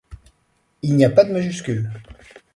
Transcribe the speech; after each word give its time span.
Il 0.81 0.95
n'y 0.95 1.05
a 1.05 1.11
pas 1.11 1.25
de 1.25 1.31
majuscules. 1.31 1.91